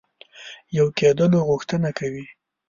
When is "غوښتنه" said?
1.49-1.89